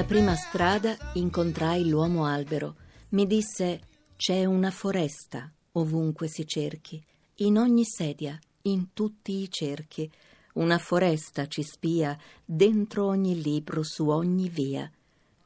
[0.00, 2.76] Sulla prima strada incontrai l'uomo albero.
[3.10, 3.80] Mi disse:
[4.16, 7.04] C'è una foresta ovunque si cerchi,
[7.40, 10.10] in ogni sedia, in tutti i cerchi.
[10.54, 14.90] Una foresta ci spia dentro ogni libro, su ogni via.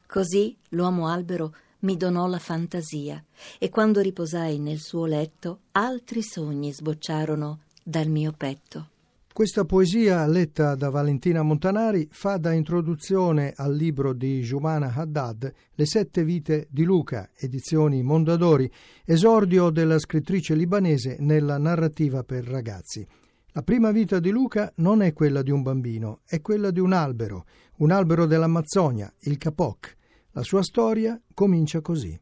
[0.07, 3.21] Così l'uomo albero mi donò la fantasia
[3.59, 8.91] e quando riposai nel suo letto altri sogni sbocciarono dal mio petto.
[9.35, 15.85] Questa poesia, letta da Valentina Montanari, fa da introduzione al libro di Jumana Haddad Le
[15.85, 18.71] sette vite di Luca, edizioni Mondadori,
[19.03, 23.05] esordio della scrittrice libanese nella narrativa per ragazzi.
[23.51, 26.93] La prima vita di Luca non è quella di un bambino, è quella di un
[26.93, 27.43] albero,
[27.79, 29.97] un albero dell'Amazzonia, il Capoc.
[30.31, 32.17] La sua storia comincia così.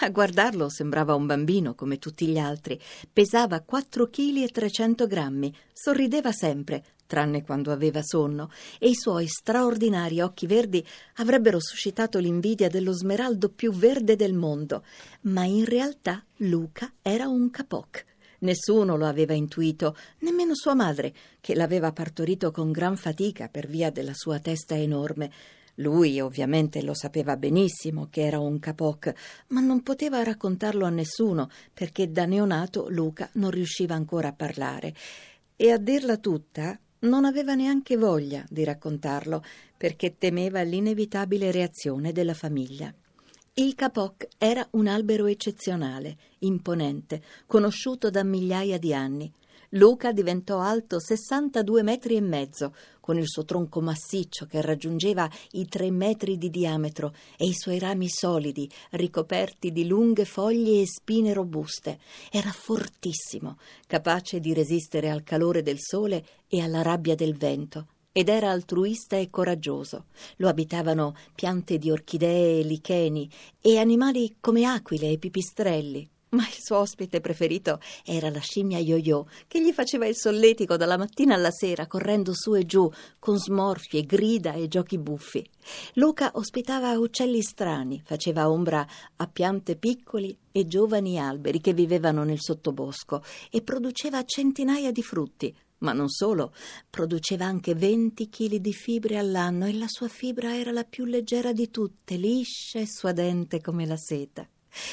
[0.00, 2.80] A guardarlo sembrava un bambino come tutti gli altri.
[3.12, 9.26] Pesava 4 kg e 300 grammi, sorrideva sempre, tranne quando aveva sonno, e i suoi
[9.26, 10.84] straordinari occhi verdi
[11.16, 14.82] avrebbero suscitato l'invidia dello smeraldo più verde del mondo.
[15.22, 18.06] Ma in realtà Luca era un capoc.
[18.40, 23.90] Nessuno lo aveva intuito, nemmeno sua madre, che l'aveva partorito con gran fatica per via
[23.90, 25.30] della sua testa enorme.
[25.76, 29.12] Lui ovviamente lo sapeva benissimo che era un capoc,
[29.48, 34.94] ma non poteva raccontarlo a nessuno perché da neonato Luca non riusciva ancora a parlare.
[35.56, 39.42] E a dirla tutta, non aveva neanche voglia di raccontarlo
[39.76, 42.92] perché temeva l'inevitabile reazione della famiglia.
[43.54, 49.30] Il capoc era un albero eccezionale, imponente, conosciuto da migliaia di anni.
[49.74, 55.66] Luca diventò alto 62 metri e mezzo, con il suo tronco massiccio che raggiungeva i
[55.66, 61.32] tre metri di diametro e i suoi rami solidi, ricoperti di lunghe foglie e spine
[61.32, 62.00] robuste.
[62.30, 63.56] Era fortissimo,
[63.86, 67.86] capace di resistere al calore del sole e alla rabbia del vento.
[68.12, 70.04] Ed era altruista e coraggioso.
[70.36, 73.26] Lo abitavano piante di orchidee e licheni
[73.58, 76.10] e animali come aquile e pipistrelli.
[76.32, 80.96] Ma il suo ospite preferito era la scimmia yo-yo, che gli faceva il solletico dalla
[80.96, 85.46] mattina alla sera, correndo su e giù, con smorfie, grida e giochi buffi.
[85.94, 92.40] Luca ospitava uccelli strani, faceva ombra a piante piccoli e giovani alberi che vivevano nel
[92.40, 95.54] sottobosco e produceva centinaia di frutti.
[95.80, 96.54] Ma non solo,
[96.88, 101.52] produceva anche 20 kg di fibre all'anno e la sua fibra era la più leggera
[101.52, 104.48] di tutte, liscia e suadente come la seta.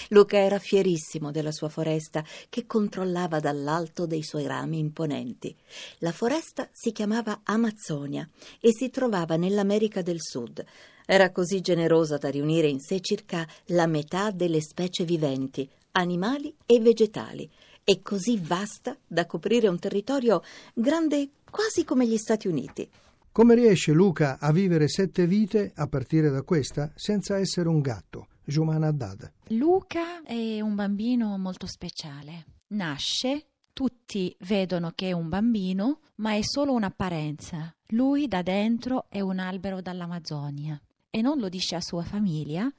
[0.10, 5.56] Luca era fierissimo della sua foresta che controllava dall'alto dei suoi rami imponenti.
[6.00, 8.28] La foresta si chiamava Amazzonia
[8.60, 10.64] e si trovava nell'America del Sud.
[11.06, 16.80] Era così generosa da riunire in sé circa la metà delle specie viventi, animali e
[16.80, 17.50] vegetali,
[17.84, 20.44] e così vasta da coprire un territorio
[20.76, 22.88] grande quasi come gli Stati Uniti.
[23.32, 28.28] Come riesce Luca a vivere sette vite a partire da questa senza essere un gatto?
[28.50, 29.32] Jumana Haddad.
[29.50, 32.46] Luca è un bambino molto speciale.
[32.70, 37.74] Nasce, tutti vedono che è un bambino, ma è solo un'apparenza.
[37.90, 40.80] Lui da dentro è un albero dall'Amazzonia
[41.10, 42.72] e non lo dice a sua famiglia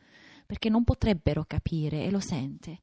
[0.45, 2.83] perché non potrebbero capire e lo sente.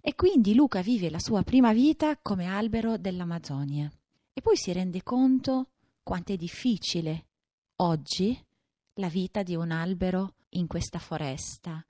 [0.00, 3.90] E quindi Luca vive la sua prima vita come albero dell'Amazzonia.
[4.32, 5.70] E poi si rende conto
[6.02, 7.26] quanto è difficile
[7.76, 8.38] oggi
[8.94, 11.84] la vita di un albero in questa foresta,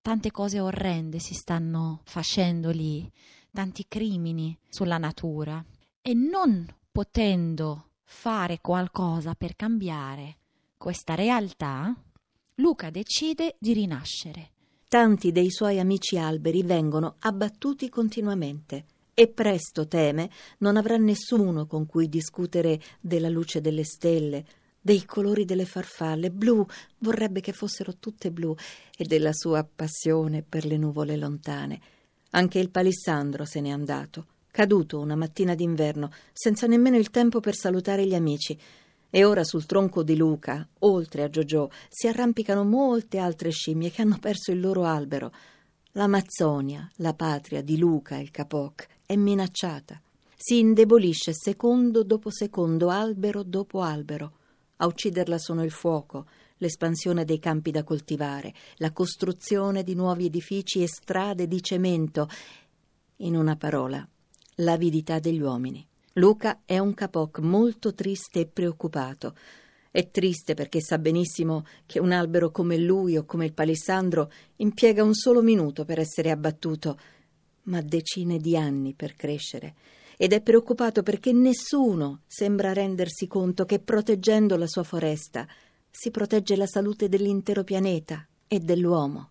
[0.00, 3.10] tante cose orrende si stanno facendo lì,
[3.52, 5.64] tanti crimini sulla natura
[6.00, 10.38] e non potendo fare qualcosa per cambiare
[10.76, 11.94] questa realtà,
[12.54, 14.52] Luca decide di rinascere.
[14.88, 21.84] Tanti dei suoi amici alberi vengono abbattuti continuamente e presto teme non avrà nessuno con
[21.84, 24.44] cui discutere della luce delle stelle,
[24.80, 26.64] dei colori delle farfalle, blu,
[26.98, 28.54] vorrebbe che fossero tutte blu,
[28.96, 31.80] e della sua passione per le nuvole lontane.
[32.30, 37.54] Anche il palissandro se n'è andato, caduto una mattina d'inverno, senza nemmeno il tempo per
[37.54, 38.58] salutare gli amici.
[39.12, 44.02] E ora sul tronco di Luca, oltre a Giorgio, si arrampicano molte altre scimmie che
[44.02, 45.32] hanno perso il loro albero.
[45.92, 50.00] L'Amazzonia, la patria di Luca il Capoc, è minacciata.
[50.36, 54.38] Si indebolisce secondo dopo secondo, albero dopo albero.
[54.82, 60.82] A ucciderla sono il fuoco, l'espansione dei campi da coltivare, la costruzione di nuovi edifici
[60.82, 62.28] e strade di cemento.
[63.16, 64.06] In una parola,
[64.56, 65.86] l'avidità degli uomini.
[66.14, 69.36] Luca è un capoc molto triste e preoccupato.
[69.90, 75.04] È triste perché sa benissimo che un albero come lui o come il palissandro impiega
[75.04, 76.98] un solo minuto per essere abbattuto,
[77.64, 79.74] ma decine di anni per crescere.
[80.22, 85.48] Ed è preoccupato perché nessuno sembra rendersi conto che proteggendo la sua foresta
[85.90, 89.30] si protegge la salute dell'intero pianeta e dell'uomo.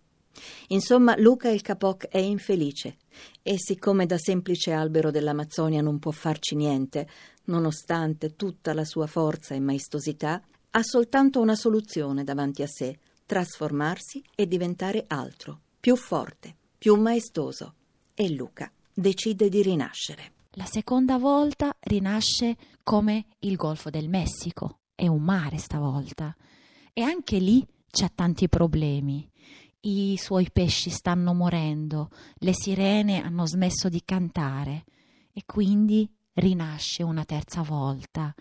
[0.70, 2.96] Insomma, Luca il Capoc è infelice
[3.40, 7.08] e siccome da semplice albero dell'Amazzonia non può farci niente,
[7.44, 14.24] nonostante tutta la sua forza e maestosità, ha soltanto una soluzione davanti a sé, trasformarsi
[14.34, 17.74] e diventare altro, più forte, più maestoso.
[18.12, 20.32] E Luca decide di rinascere.
[20.54, 24.80] La seconda volta rinasce come il Golfo del Messico.
[24.96, 26.34] È un mare stavolta.
[26.92, 29.30] E anche lì c'ha tanti problemi.
[29.82, 34.86] I suoi pesci stanno morendo, le sirene hanno smesso di cantare
[35.32, 38.34] e quindi rinasce una terza volta,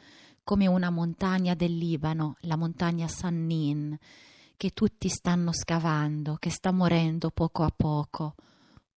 [0.43, 3.95] come una montagna del Libano, la montagna Sannin,
[4.57, 8.33] che tutti stanno scavando, che sta morendo poco a poco.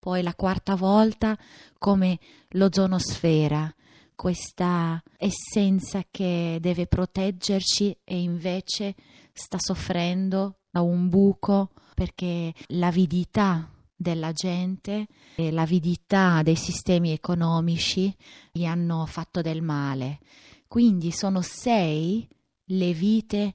[0.02, 1.38] Poi la quarta volta
[1.78, 2.18] come
[2.48, 3.72] l'ozonosfera,
[4.16, 8.96] questa essenza che deve proteggerci e invece
[9.32, 15.06] sta soffrendo da un buco perché l'avidità della gente
[15.36, 18.12] e l'avidità dei sistemi economici
[18.50, 20.18] gli hanno fatto del male.
[20.66, 22.28] Quindi sono sei
[22.64, 23.54] le vite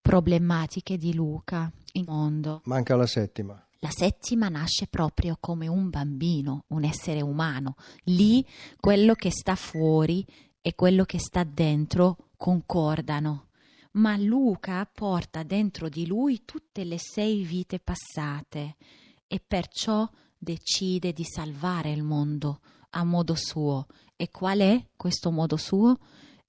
[0.00, 2.62] problematiche di Luca in mondo.
[2.64, 3.63] Manca la settima.
[3.84, 7.76] La settima nasce proprio come un bambino, un essere umano.
[8.04, 8.42] Lì
[8.80, 10.26] quello che sta fuori
[10.62, 13.48] e quello che sta dentro concordano
[13.96, 18.76] ma Luca porta dentro di lui tutte le sei vite passate
[19.26, 22.60] e perciò decide di salvare il mondo
[22.90, 23.86] a modo suo.
[24.16, 25.98] E qual è questo modo suo?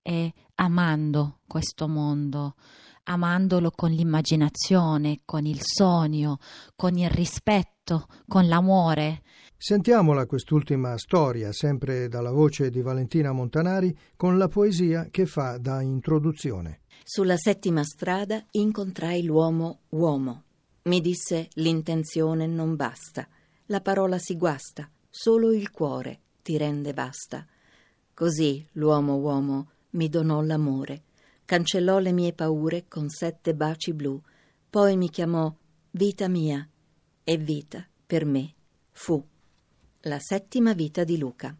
[0.02, 2.56] È amando questo mondo,
[3.06, 6.38] amandolo con l'immaginazione, con il sogno,
[6.76, 9.22] con il rispetto, con l'amore.
[9.58, 15.82] Sentiamola quest'ultima storia, sempre dalla voce di Valentina Montanari, con la poesia che fa da
[15.82, 16.82] introduzione.
[17.04, 20.44] Sulla settima strada incontrai l'uomo uomo.
[20.84, 23.28] Mi disse l'intenzione non basta,
[23.68, 27.46] la parola si guasta, solo il cuore ti rende basta.
[28.14, 31.05] Così l'uomo uomo mi donò l'amore,
[31.46, 34.20] cancellò le mie paure con sette baci blu,
[34.70, 35.54] poi mi chiamò
[35.92, 36.68] vita mia
[37.24, 38.54] e vita per me
[38.92, 39.24] fu.
[40.02, 41.56] La settima vita di Luca.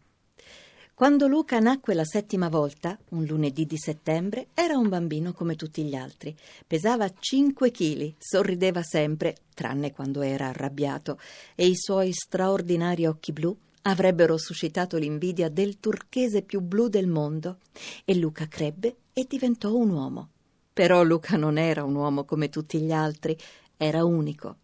[0.94, 5.82] Quando Luca nacque la settima volta, un lunedì di settembre, era un bambino come tutti
[5.84, 6.34] gli altri.
[6.66, 11.18] Pesava 5 chili, sorrideva sempre, tranne quando era arrabbiato,
[11.54, 13.54] e i suoi straordinari occhi blu
[13.86, 17.58] avrebbero suscitato l'invidia del turchese più blu del mondo.
[18.04, 20.30] E Luca crebbe e diventò un uomo.
[20.72, 23.36] Però Luca non era un uomo come tutti gli altri,
[23.76, 24.58] era unico.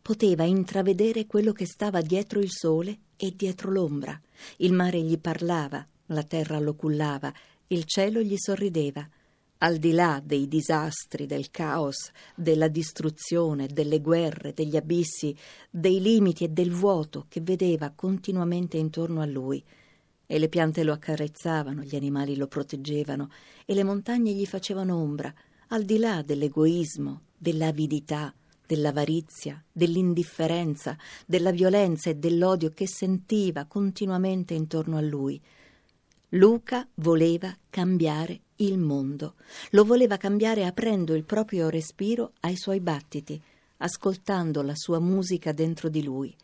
[0.00, 4.20] Poteva intravedere quello che stava dietro il sole e dietro l'ombra.
[4.56, 7.32] Il mare gli parlava, la terra lo cullava,
[7.68, 9.08] il cielo gli sorrideva.
[9.64, 15.36] Al di là dei disastri, del caos, della distruzione, delle guerre, degli abissi,
[15.70, 19.62] dei limiti e del vuoto che vedeva continuamente intorno a lui.
[20.26, 23.30] E le piante lo accarezzavano, gli animali lo proteggevano
[23.64, 25.32] e le montagne gli facevano ombra,
[25.68, 28.34] al di là dell'egoismo, dell'avidità,
[28.66, 35.40] dell'avarizia, dell'indifferenza, della violenza e dell'odio che sentiva continuamente intorno a lui.
[36.30, 39.34] Luca voleva cambiare il mondo,
[39.70, 43.40] lo voleva cambiare aprendo il proprio respiro ai suoi battiti,
[43.78, 46.34] ascoltando la sua musica dentro di lui.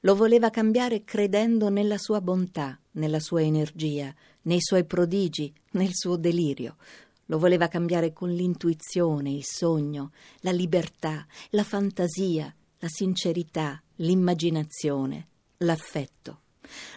[0.00, 6.16] Lo voleva cambiare credendo nella sua bontà, nella sua energia, nei suoi prodigi, nel suo
[6.16, 6.76] delirio.
[7.26, 15.28] Lo voleva cambiare con l'intuizione, il sogno, la libertà, la fantasia, la sincerità, l'immaginazione,
[15.58, 16.40] l'affetto.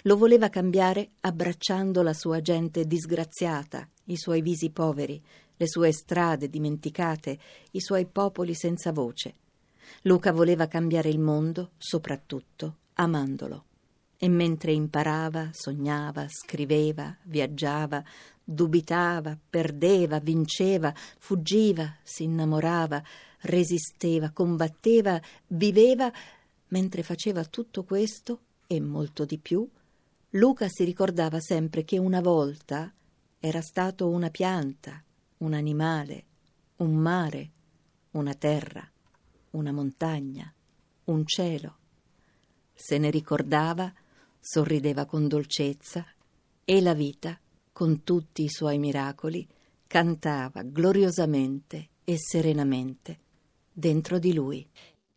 [0.04, 5.22] Lo voleva cambiare abbracciando la sua gente disgraziata, i suoi visi poveri,
[5.58, 7.38] le sue strade dimenticate,
[7.72, 9.34] i suoi popoli senza voce.
[10.04, 13.64] Luca voleva cambiare il mondo, soprattutto amandolo.
[14.18, 18.04] E mentre imparava, sognava, scriveva, viaggiava,
[18.44, 23.04] dubitava, perdeva, vinceva, fuggiva, si innamorava,
[23.42, 26.12] resisteva, combatteva, viveva,
[26.70, 29.68] Mentre faceva tutto questo e molto di più,
[30.32, 32.92] Luca si ricordava sempre che una volta
[33.48, 35.04] era stato una pianta,
[35.38, 36.26] un animale,
[36.78, 37.52] un mare,
[38.12, 38.84] una terra,
[39.52, 40.52] una montagna,
[41.04, 41.78] un cielo.
[42.74, 43.94] Se ne ricordava,
[44.40, 46.04] sorrideva con dolcezza
[46.66, 47.40] e la vita,
[47.72, 49.48] con tutti i suoi miracoli,
[49.86, 53.20] cantava gloriosamente e serenamente
[53.72, 54.68] dentro di lui.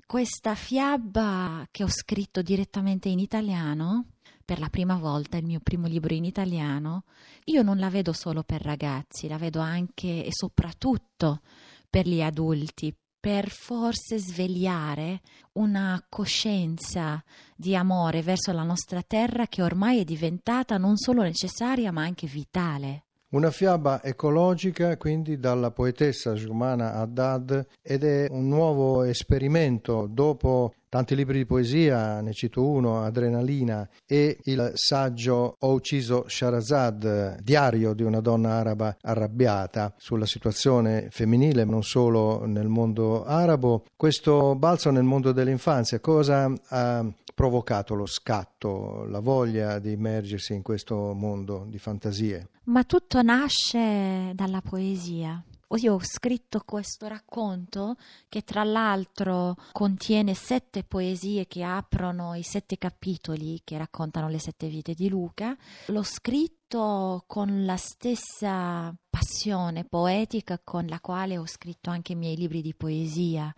[0.04, 4.04] Questa fiaba che ho scritto direttamente in italiano,
[4.48, 7.04] per la prima volta, il mio primo libro in italiano,
[7.44, 11.42] io non la vedo solo per ragazzi, la vedo anche e soprattutto
[11.90, 15.20] per gli adulti, per forse svegliare
[15.58, 17.22] una coscienza
[17.54, 22.26] di amore verso la nostra terra che ormai è diventata non solo necessaria ma anche
[22.26, 23.02] vitale.
[23.32, 31.14] Una fiaba ecologica quindi dalla poetessa Jumana Haddad ed è un nuovo esperimento dopo tanti
[31.14, 38.02] libri di poesia, ne cito uno, Adrenalina, e il saggio Ho ucciso Sharazad, diario di
[38.02, 43.84] una donna araba arrabbiata sulla situazione femminile, non solo nel mondo arabo.
[43.96, 50.62] Questo balzo nel mondo dell'infanzia, cosa ha provocato lo scatto, la voglia di immergersi in
[50.62, 52.48] questo mondo di fantasie?
[52.64, 55.42] Ma tutto nasce dalla poesia.
[55.76, 57.96] Io ho scritto questo racconto
[58.28, 64.68] che tra l'altro contiene sette poesie che aprono i sette capitoli che raccontano le sette
[64.68, 65.56] vite di Luca.
[65.86, 72.36] L'ho scritto con la stessa passione poetica con la quale ho scritto anche i miei
[72.36, 73.52] libri di poesia,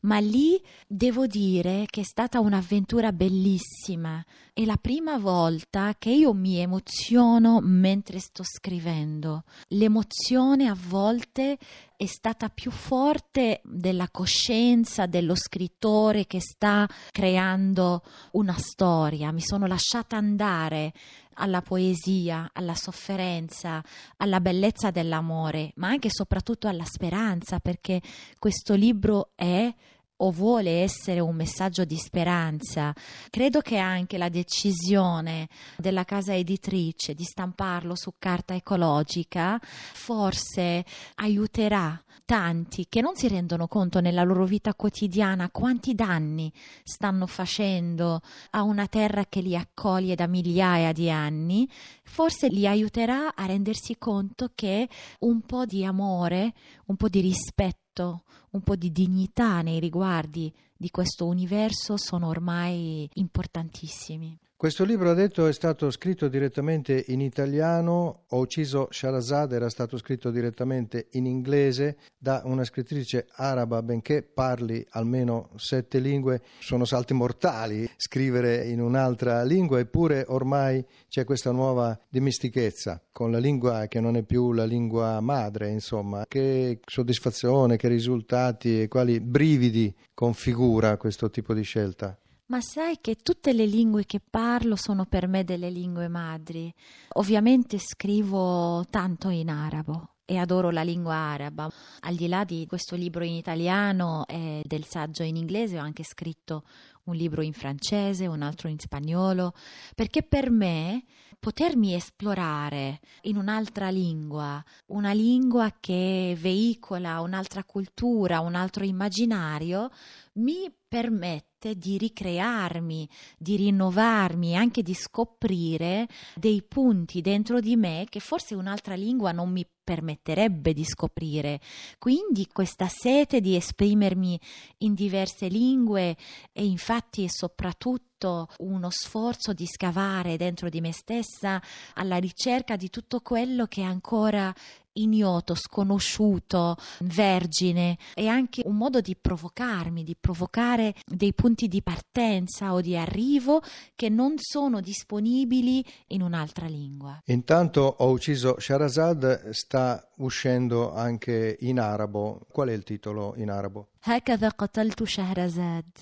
[0.00, 4.24] ma lì devo dire che è stata un'avventura bellissima.
[4.52, 9.42] È la prima volta che io mi emoziono mentre sto scrivendo.
[9.68, 11.58] L'emozione a volte
[12.02, 19.30] è stata più forte della coscienza dello scrittore che sta creando una storia.
[19.30, 20.92] Mi sono lasciata andare
[21.34, 23.84] alla poesia, alla sofferenza,
[24.16, 28.02] alla bellezza dell'amore, ma anche e soprattutto alla speranza, perché
[28.36, 29.72] questo libro è
[30.16, 32.94] o vuole essere un messaggio di speranza.
[33.30, 40.84] Credo che anche la decisione della casa editrice di stamparlo su carta ecologica forse
[41.16, 46.52] aiuterà tanti che non si rendono conto nella loro vita quotidiana quanti danni
[46.82, 51.68] stanno facendo a una terra che li accoglie da migliaia di anni,
[52.04, 54.88] forse li aiuterà a rendersi conto che
[55.20, 56.54] un po' di amore,
[56.86, 63.08] un po' di rispetto, un po' di dignità nei riguardi di questo universo sono ormai
[63.14, 64.36] importantissimi.
[64.62, 69.96] Questo libro, ha detto, è stato scritto direttamente in italiano, Ho ucciso Sharazad era stato
[69.96, 77.12] scritto direttamente in inglese da una scrittrice araba, benché parli almeno sette lingue, sono salti
[77.12, 83.98] mortali scrivere in un'altra lingua, eppure ormai c'è questa nuova dimestichezza con la lingua che
[83.98, 86.24] non è più la lingua madre, insomma.
[86.28, 92.16] Che soddisfazione, che risultati e quali brividi configura questo tipo di scelta?
[92.52, 96.70] Ma sai che tutte le lingue che parlo sono per me delle lingue madri.
[97.14, 101.70] Ovviamente scrivo tanto in arabo e adoro la lingua araba.
[102.00, 106.04] Al di là di questo libro in italiano e del saggio in inglese, ho anche
[106.04, 106.64] scritto
[107.04, 109.54] un libro in francese, un altro in spagnolo,
[109.94, 111.04] perché per me
[111.42, 119.90] potermi esplorare in un'altra lingua, una lingua che veicola un'altra cultura, un altro immaginario,
[120.34, 126.06] mi permette di ricrearmi, di rinnovarmi, anche di scoprire
[126.36, 131.60] dei punti dentro di me che forse un'altra lingua non mi permetterebbe di scoprire.
[131.98, 134.38] Quindi questa sete di esprimermi
[134.78, 136.16] in diverse lingue
[136.52, 136.91] e infatti
[137.24, 141.60] e soprattutto uno sforzo di scavare dentro di me stessa
[141.94, 144.54] alla ricerca di tutto quello che ancora
[144.94, 152.72] ignoto, sconosciuto, vergine, è anche un modo di provocarmi, di provocare dei punti di partenza
[152.72, 153.62] o di arrivo
[153.94, 157.20] che non sono disponibili in un'altra lingua.
[157.26, 162.46] Intanto ho ucciso Sharazad, sta uscendo anche in arabo.
[162.50, 163.88] Qual è il titolo in arabo?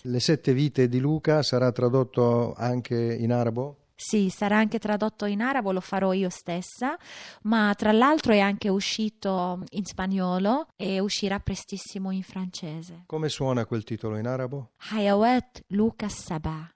[0.03, 3.80] Le sette vite di Luca sarà tradotto anche in arabo?
[4.03, 6.97] Sì, sarà anche tradotto in arabo, lo farò io stessa,
[7.43, 13.03] ma tra l'altro è anche uscito in spagnolo e uscirà prestissimo in francese.
[13.05, 14.71] Come suona quel titolo in arabo?
[14.93, 16.73] Hayawat Lucas Sabah.